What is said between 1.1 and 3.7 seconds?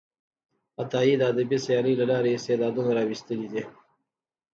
د ادبي سیالۍ له لارې استعدادونه راویستلي دي.